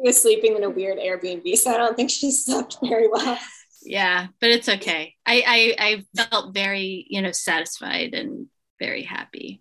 [0.00, 3.38] was sleeping in a weird Airbnb, so I don't think she slept very well.
[3.84, 5.14] Yeah, but it's okay.
[5.26, 8.46] I, I I felt very, you know, satisfied and
[8.78, 9.60] very happy.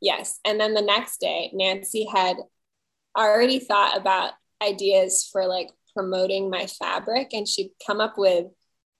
[0.00, 0.38] Yes.
[0.44, 2.36] And then the next day, Nancy had
[3.16, 8.46] already thought about ideas for like promoting my fabric and she'd come up with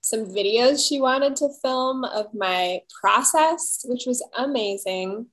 [0.01, 5.27] some videos she wanted to film of my process, which was amazing.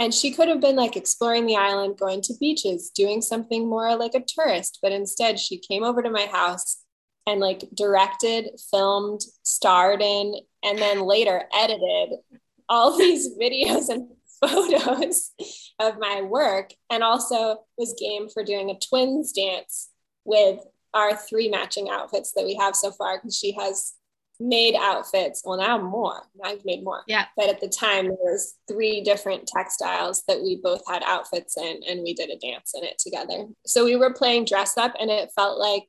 [0.00, 3.94] And she could have been like exploring the island, going to beaches, doing something more
[3.96, 4.78] like a tourist.
[4.82, 6.82] But instead, she came over to my house
[7.26, 10.34] and like directed, filmed, starred in,
[10.64, 12.18] and then later edited
[12.66, 14.08] all these videos and
[14.40, 15.32] photos
[15.78, 19.90] of my work and also was game for doing a twins dance
[20.24, 20.60] with
[20.94, 23.92] our three matching outfits that we have so far because she has
[24.40, 25.42] made outfits.
[25.44, 26.22] Well, now more.
[26.34, 27.02] Now I've made more.
[27.06, 27.26] Yeah.
[27.36, 31.82] But at the time, there was three different textiles that we both had outfits in,
[31.88, 33.46] and we did a dance in it together.
[33.66, 35.88] So we were playing dress up, and it felt like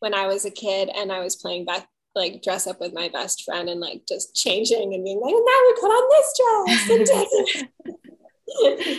[0.00, 3.08] when I was a kid and I was playing back like dress up with my
[3.08, 7.06] best friend and like just changing and being like, and now we put on this
[7.06, 8.98] dress and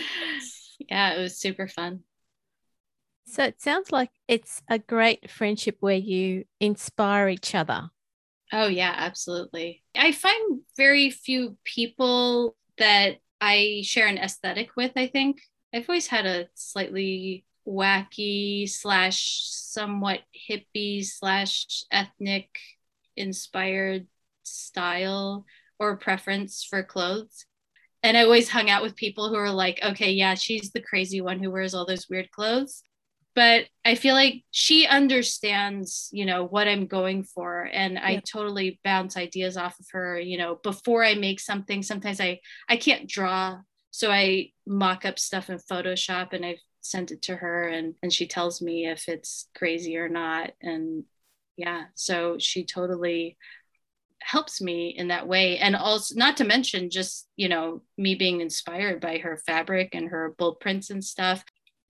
[0.90, 2.00] yeah, it was super fun.
[3.26, 7.90] So it sounds like it's a great friendship where you inspire each other
[8.52, 9.82] Oh, yeah, absolutely.
[9.96, 15.40] I find very few people that I share an aesthetic with, I think.
[15.74, 22.48] I've always had a slightly wacky slash somewhat hippie slash ethnic
[23.16, 24.06] inspired
[24.42, 25.46] style
[25.78, 27.46] or preference for clothes.
[28.02, 31.22] And I always hung out with people who are like, okay, yeah, she's the crazy
[31.22, 32.82] one who wears all those weird clothes
[33.34, 37.68] but I feel like she understands, you know, what I'm going for.
[37.72, 38.06] And yeah.
[38.06, 41.82] I totally bounce ideas off of her, you know, before I make something.
[41.82, 43.60] Sometimes I I can't draw.
[43.90, 48.12] So I mock up stuff in Photoshop and I've sent it to her and, and
[48.12, 50.52] she tells me if it's crazy or not.
[50.60, 51.04] And
[51.56, 53.36] yeah, so she totally
[54.20, 58.40] helps me in that way and also not to mention just you know me being
[58.40, 61.44] inspired by her fabric and her bold prints and stuff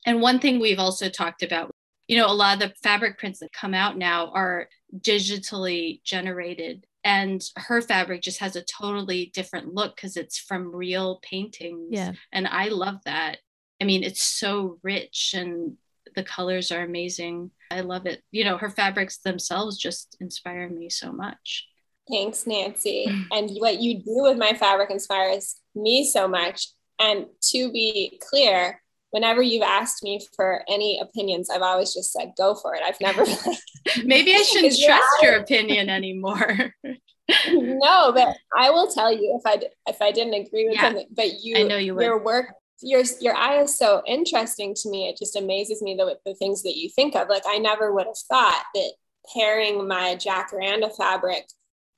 [0.07, 1.75] and one thing we've also talked about
[2.09, 4.69] you know a lot of the fabric prints that come out now are
[5.01, 11.21] digitally generated and her fabric just has a totally different look because it's from real
[11.23, 11.89] paintings.
[11.91, 12.13] Yeah.
[12.33, 13.39] And i love that.
[13.81, 15.77] I mean it's so rich and
[16.15, 17.51] the colors are amazing.
[17.71, 18.23] I love it.
[18.31, 21.67] You know her fabrics themselves just inspire me so much.
[22.11, 23.07] Thanks nancy.
[23.33, 26.69] And what you do with my fabric inspires me so much.
[27.01, 28.82] And to be clear
[29.13, 32.83] whenever you've asked me for any opinions, I've always just said, go for it.
[32.85, 33.25] I've never
[34.05, 36.75] maybe I shouldn't trust your opinion anymore.
[37.53, 41.07] no, but I will tell you if I if I didn't agree with yeah, something,
[41.15, 42.25] but you, I know you your would.
[42.25, 42.47] work,
[42.81, 45.09] your your eye is so interesting to me.
[45.09, 47.29] It just amazes me the the things that you think of.
[47.29, 48.93] Like I never would have thought that
[49.35, 51.45] pairing my jacaranda fabric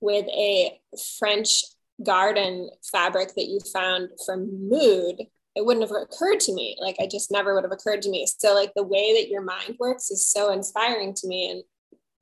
[0.00, 0.78] with a
[1.18, 1.62] French
[2.04, 5.22] garden fabric that you found from Mood
[5.54, 6.76] it wouldn't have occurred to me.
[6.80, 8.26] Like I just never would have occurred to me.
[8.38, 11.62] So like the way that your mind works is so inspiring to me and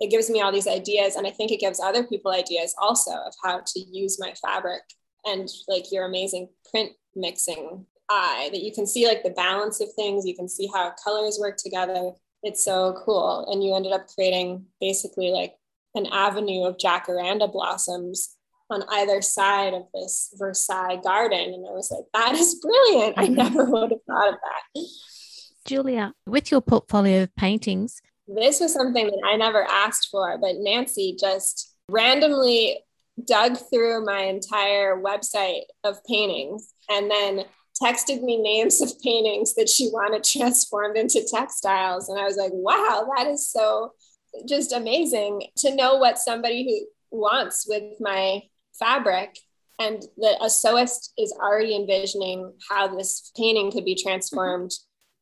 [0.01, 3.13] it gives me all these ideas and I think it gives other people ideas also
[3.13, 4.83] of how to use my fabric
[5.25, 9.93] and like your amazing print mixing eye that you can see like the balance of
[9.95, 12.13] things, you can see how colors work together.
[12.43, 15.55] It's so cool and you ended up creating basically like
[15.95, 18.37] an avenue of jacaranda blossoms
[18.73, 21.55] on either side of this Versailles garden.
[21.55, 23.15] And I was like, that is brilliant.
[23.19, 24.87] I never would have thought of that.
[25.65, 30.57] Julia, with your portfolio of paintings, this was something that I never asked for, but
[30.59, 32.79] Nancy just randomly
[33.27, 37.45] dug through my entire website of paintings and then
[37.83, 42.09] texted me names of paintings that she wanted transformed into textiles.
[42.09, 43.93] And I was like, wow, that is so
[44.49, 46.65] just amazing to know what somebody
[47.11, 48.43] who wants with my
[48.83, 49.39] fabric
[49.79, 54.71] and the a sewist is already envisioning how this painting could be transformed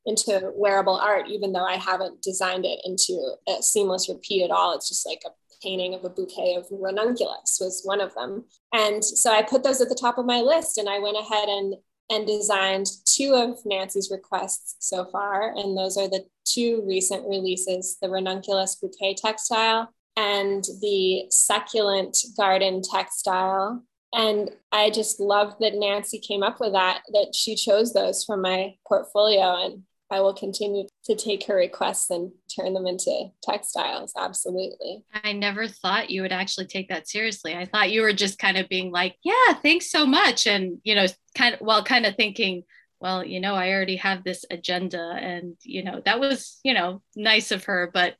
[0.06, 4.74] into wearable art even though i haven't designed it into a seamless repeat at all.
[4.74, 5.30] It's just like a
[5.62, 8.44] painting of a bouquet of ranunculus was one of them.
[8.72, 11.48] And so i put those at the top of my list and i went ahead
[11.48, 11.74] and
[12.12, 17.98] and designed two of nancy's requests so far and those are the two recent releases
[18.02, 23.84] the ranunculus bouquet textile and the succulent garden textile.
[24.12, 28.42] And I just love that Nancy came up with that, that she chose those from
[28.42, 29.64] my portfolio.
[29.64, 34.12] And I will continue to take her requests and turn them into textiles.
[34.18, 35.04] Absolutely.
[35.22, 37.54] I never thought you would actually take that seriously.
[37.54, 40.48] I thought you were just kind of being like, yeah, thanks so much.
[40.48, 42.64] And, you know, kind of, well, kind of thinking,
[42.98, 45.16] well, you know, I already have this agenda.
[45.20, 47.88] And, you know, that was, you know, nice of her.
[47.94, 48.16] But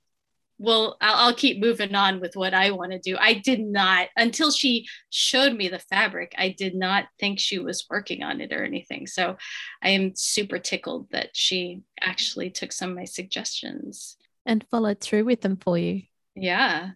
[0.61, 3.17] well I'll, I'll, keep moving on with what i want to do.
[3.19, 7.87] I did not until she showed me the fabric i did not think she was
[7.91, 9.07] working on it or anything.
[9.07, 9.37] So
[9.83, 14.17] i am super tickled that she actually took some of my suggestions.
[14.45, 16.03] And followed through with them for you.
[16.35, 16.91] Yeah.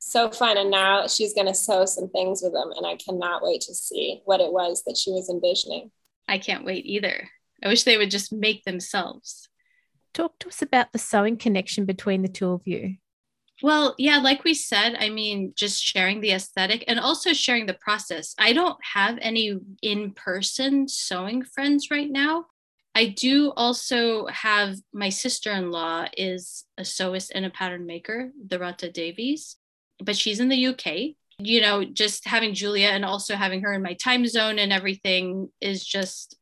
[0.00, 3.42] So fun and now she's going to sew some things with them and i cannot
[3.42, 5.90] wait to see what it was that she was envisioning.
[6.26, 7.28] I can't wait either.
[7.62, 9.48] I wish they would just make themselves.
[10.14, 12.96] Talk to us about the sewing connection between the two of you
[13.62, 17.74] well, yeah, like we said, I mean, just sharing the aesthetic and also sharing the
[17.74, 18.34] process.
[18.38, 22.46] I don't have any in person sewing friends right now.
[22.94, 28.30] I do also have my sister in law is a sewist and a pattern maker,
[28.46, 29.56] Dorota Davies,
[30.02, 31.14] but she's in the UK.
[31.38, 35.48] You know, just having Julia and also having her in my time zone and everything
[35.60, 36.36] is just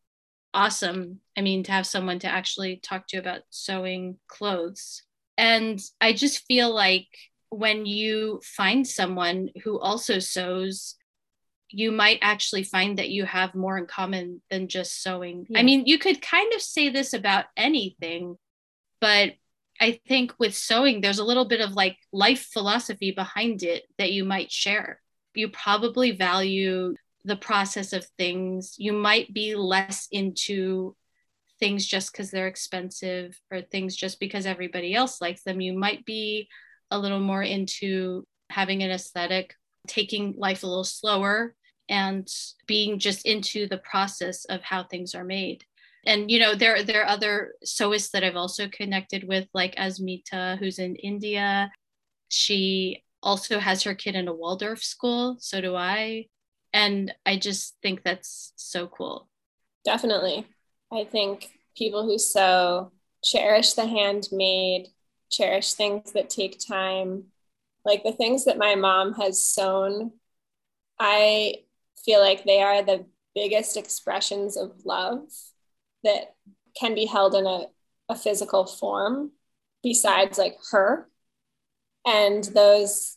[0.53, 1.20] awesome.
[1.37, 5.03] I mean, to have someone to actually talk to about sewing clothes
[5.40, 7.09] and I just feel like
[7.48, 10.96] when you find someone who also sews,
[11.70, 15.46] you might actually find that you have more in common than just sewing.
[15.48, 15.61] Yeah.
[15.61, 18.37] I mean, you could kind of say this about anything,
[19.00, 19.33] but
[19.81, 24.12] I think with sewing, there's a little bit of like life philosophy behind it that
[24.12, 25.00] you might share.
[25.35, 28.74] You probably value the process of things.
[28.76, 30.96] You might be less into
[31.61, 35.61] things just because they're expensive or things just because everybody else likes them.
[35.61, 36.49] You might be
[36.90, 39.55] a little more into having an aesthetic,
[39.87, 41.55] taking life a little slower,
[41.89, 42.26] and
[42.66, 45.64] being just into the process of how things are made.
[46.07, 50.59] And you know, there there are other sewists that I've also connected with, like Asmita,
[50.59, 51.70] who's in India.
[52.28, 55.37] She also has her kid in a Waldorf school.
[55.41, 56.26] So do I.
[56.72, 59.28] And I just think that's so cool.
[59.85, 60.47] Definitely.
[60.93, 64.88] I think people who sew cherish the handmade,
[65.30, 67.24] cherish things that take time.
[67.84, 70.12] Like the things that my mom has sewn
[71.01, 71.55] I
[72.05, 75.22] feel like they are the biggest expressions of love
[76.05, 76.34] that
[76.78, 77.64] can be held in a,
[78.11, 79.32] a physical form
[79.82, 81.09] besides like her.
[82.07, 83.16] And those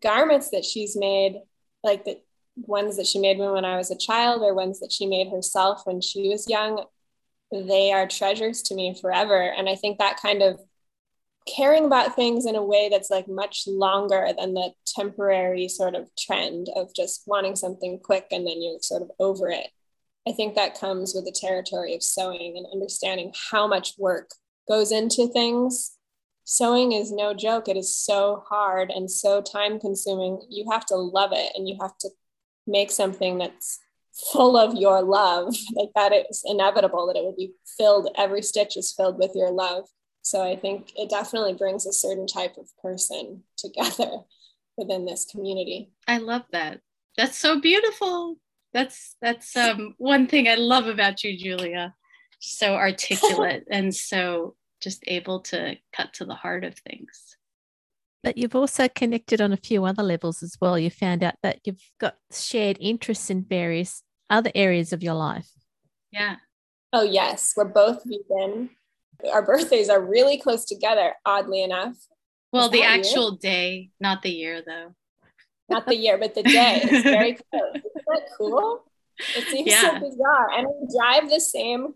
[0.00, 1.42] garments that she's made,
[1.84, 2.18] like the
[2.56, 5.30] ones that she made me when I was a child or ones that she made
[5.30, 6.82] herself when she was young,
[7.50, 9.40] they are treasures to me forever.
[9.40, 10.60] And I think that kind of
[11.56, 16.08] caring about things in a way that's like much longer than the temporary sort of
[16.16, 19.68] trend of just wanting something quick and then you're sort of over it.
[20.28, 24.30] I think that comes with the territory of sewing and understanding how much work
[24.68, 25.96] goes into things.
[26.44, 27.68] Sewing is no joke.
[27.68, 30.40] It is so hard and so time consuming.
[30.50, 32.10] You have to love it and you have to
[32.66, 33.78] make something that's
[34.32, 35.54] full of your love.
[35.74, 39.50] Like that it's inevitable that it will be filled, every stitch is filled with your
[39.50, 39.84] love.
[40.22, 44.10] So I think it definitely brings a certain type of person together
[44.76, 45.90] within this community.
[46.06, 46.80] I love that.
[47.16, 48.36] That's so beautiful.
[48.72, 51.94] That's that's um, one thing I love about you, Julia.
[52.40, 57.36] So articulate and so just able to cut to the heart of things.
[58.22, 60.78] But you've also connected on a few other levels as well.
[60.78, 65.50] You found out that you've got shared interests in various other areas of your life.
[66.10, 66.36] Yeah.
[66.92, 67.54] Oh, yes.
[67.56, 68.70] We're both vegan.
[69.32, 71.96] Our birthdays are really close together, oddly enough.
[72.52, 73.40] Well, the actual weird?
[73.40, 74.94] day, not the year, though.
[75.68, 77.74] Not the year, but the day is very close.
[77.74, 78.84] Isn't that cool?
[79.18, 79.98] It seems yeah.
[79.98, 80.50] so bizarre.
[80.56, 81.94] And we drive the same,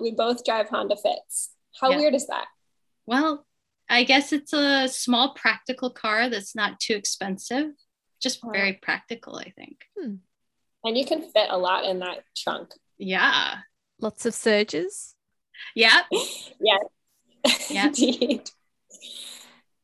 [0.00, 1.50] we both drive Honda Fits.
[1.80, 1.96] How yeah.
[1.96, 2.46] weird is that?
[3.06, 3.46] Well,
[3.88, 7.72] I guess it's a small practical car that's not too expensive.
[8.22, 9.78] Just very practical, I think.
[9.98, 10.16] Hmm.
[10.84, 12.70] And you can fit a lot in that trunk.
[12.98, 13.56] Yeah.
[14.00, 15.14] Lots of sergers.
[15.74, 16.00] Yeah.
[16.10, 16.50] yes.
[17.70, 17.86] Yeah.
[17.86, 18.50] Indeed.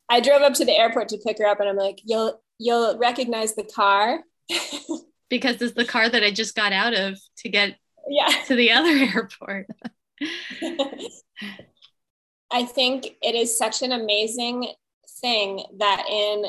[0.09, 2.97] I drove up to the airport to pick her up and I'm like, you'll you'll
[2.99, 4.21] recognize the car.
[5.29, 7.77] because it's the car that I just got out of to get
[8.09, 8.29] yeah.
[8.47, 9.67] to the other airport.
[12.53, 14.73] I think it is such an amazing
[15.21, 16.45] thing that in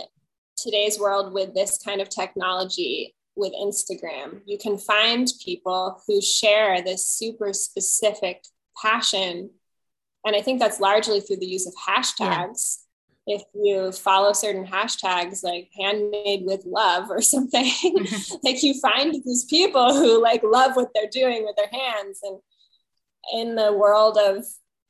[0.58, 4.41] today's world with this kind of technology, with Instagram.
[4.45, 8.43] You can find people who share this super specific
[8.81, 9.51] passion.
[10.25, 12.79] And I think that's largely through the use of hashtags.
[13.27, 13.35] Yeah.
[13.35, 17.71] If you follow certain hashtags like handmade with love or something,
[18.43, 22.19] like you find these people who like love what they're doing with their hands.
[22.23, 22.39] And
[23.33, 24.45] in the world of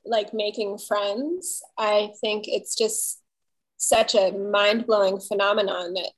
[0.05, 3.21] like making friends, I think it's just
[3.77, 6.11] such a mind blowing phenomenon that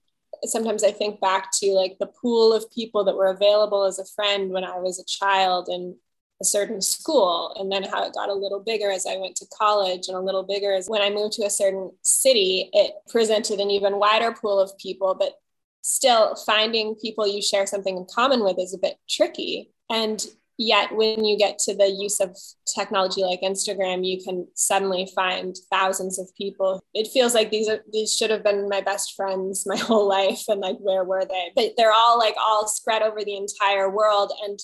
[0.46, 4.06] sometimes I think back to like the pool of people that were available as a
[4.06, 5.96] friend when I was a child in
[6.42, 9.46] a certain school, and then how it got a little bigger as I went to
[9.54, 13.60] college, and a little bigger as when I moved to a certain city, it presented
[13.60, 15.16] an even wider pool of people.
[15.16, 15.34] But
[15.82, 19.72] still, finding people you share something in common with is a bit tricky.
[19.90, 20.26] And
[20.60, 22.38] yet when you get to the use of
[22.76, 26.84] technology like instagram you can suddenly find thousands of people.
[26.93, 30.43] It feels like these are these should have been my best friends my whole life
[30.47, 31.51] and like where were they?
[31.55, 34.60] But they're all like all spread over the entire world and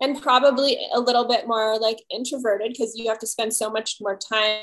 [0.00, 3.98] and probably a little bit more like introverted because you have to spend so much
[4.00, 4.60] more time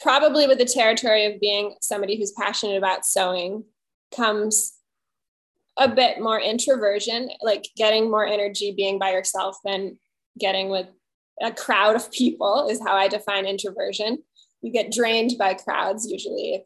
[0.00, 3.64] probably with the territory of being somebody who's passionate about sewing
[4.14, 4.74] comes
[5.78, 9.98] a bit more introversion, like getting more energy being by yourself than
[10.38, 10.86] getting with
[11.42, 14.22] a crowd of people is how I define introversion.
[14.62, 16.64] You get drained by crowds usually,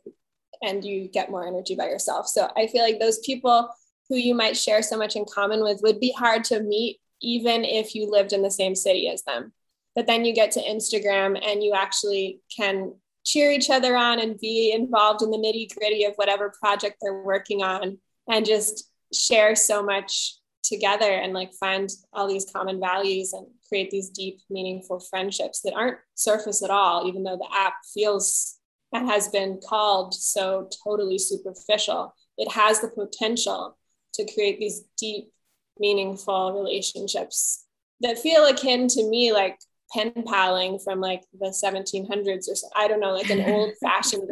[0.63, 2.29] and you get more energy by yourself.
[2.29, 3.69] So I feel like those people
[4.09, 7.65] who you might share so much in common with would be hard to meet even
[7.65, 9.53] if you lived in the same city as them.
[9.95, 12.95] But then you get to Instagram and you actually can
[13.25, 17.23] cheer each other on and be involved in the nitty gritty of whatever project they're
[17.23, 17.99] working on
[18.29, 23.91] and just share so much together and like find all these common values and create
[23.91, 28.61] these deep meaningful friendships that aren't surface at all even though the app feels
[28.93, 32.15] and has been called so totally superficial.
[32.37, 33.77] It has the potential
[34.15, 35.31] to create these deep
[35.79, 37.67] meaningful relationships
[38.01, 39.59] that feel akin to me like
[39.93, 42.69] pen paling from like the 1700s or so.
[42.77, 44.29] I don't know like an old fashioned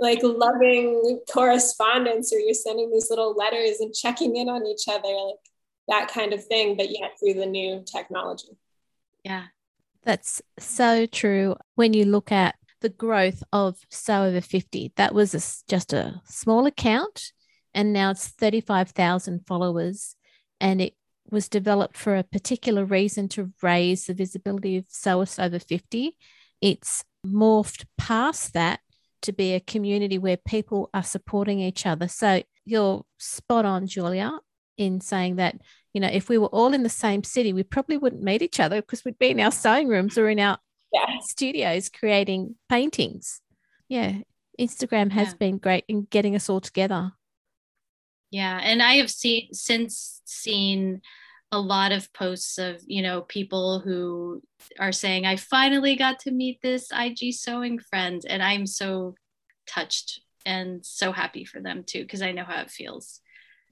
[0.00, 5.08] like loving correspondence or you're sending these little letters and checking in on each other
[5.08, 5.36] like
[5.88, 8.56] that kind of thing but yet through the new technology.
[9.24, 9.46] Yeah
[10.02, 11.56] that's so true.
[11.74, 16.20] When you look at the growth of Sew Over 50 that was a, just a
[16.24, 17.32] small account
[17.74, 20.16] and now it's 35,000 followers
[20.60, 20.94] and it
[21.30, 26.16] was developed for a particular reason to raise the visibility of sewers over 50
[26.60, 28.80] it's morphed past that
[29.22, 32.08] to be a community where people are supporting each other.
[32.08, 34.38] So you're spot on, Julia,
[34.76, 35.56] in saying that,
[35.92, 38.60] you know, if we were all in the same city, we probably wouldn't meet each
[38.60, 40.58] other because we'd be in our sewing rooms or in our
[40.92, 41.18] yeah.
[41.20, 43.40] studios creating paintings.
[43.88, 44.18] Yeah.
[44.58, 45.34] Instagram has yeah.
[45.38, 47.12] been great in getting us all together.
[48.30, 48.60] Yeah.
[48.62, 51.02] And I have seen since seen
[51.52, 54.42] a lot of posts of, you know, people who
[54.78, 58.22] are saying, I finally got to meet this IG sewing friend.
[58.28, 59.14] And I'm so
[59.66, 63.20] touched and so happy for them too, because I know how it feels.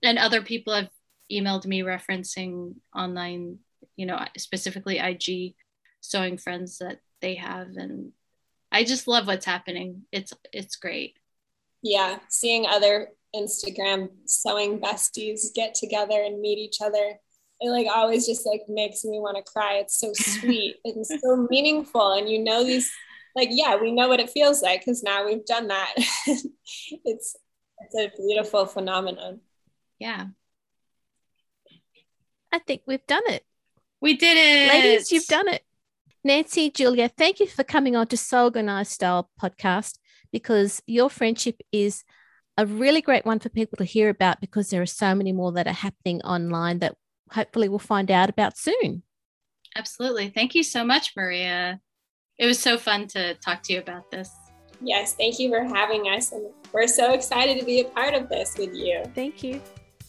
[0.03, 0.91] And other people have
[1.31, 3.59] emailed me referencing online,
[3.97, 5.55] you know, specifically IG
[6.01, 7.69] sewing friends that they have.
[7.77, 8.13] And
[8.73, 10.03] I just love what's happening.
[10.13, 11.17] It's it's great.
[11.83, 17.19] Yeah, seeing other Instagram sewing besties get together and meet each other.
[17.61, 19.75] It like always just like makes me want to cry.
[19.75, 22.13] It's so sweet and so meaningful.
[22.13, 22.91] And you know these
[23.35, 25.95] like yeah, we know what it feels like because now we've done that.
[25.97, 27.37] it's
[27.81, 29.41] it's a beautiful phenomenon.
[29.99, 30.27] Yeah.
[32.51, 33.45] I think we've done it.
[34.01, 34.69] We did it.
[34.69, 35.63] Ladies, you've done it.
[36.25, 39.99] Nancy, Julia, thank you for coming on to Sew Organized Style podcast
[40.33, 42.05] because your friendship is
[42.57, 45.53] a really great one for people to hear about because there are so many more
[45.53, 46.97] that are happening online that
[47.33, 49.03] hopefully we'll find out about soon.
[49.77, 50.31] Absolutely.
[50.31, 51.81] Thank you so much, Maria.
[52.39, 54.31] It was so fun to talk to you about this.
[54.81, 56.33] Yes, thank you for having us.
[56.33, 59.03] And we're so excited to be a part of this with you.
[59.15, 59.61] Thank you.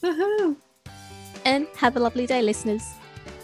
[0.02, 0.56] Woohoo.
[1.46, 2.84] And have a lovely day, listeners.